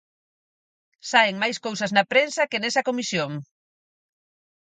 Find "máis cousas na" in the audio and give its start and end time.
1.41-2.03